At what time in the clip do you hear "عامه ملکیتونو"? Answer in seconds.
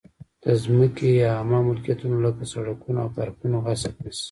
1.39-2.17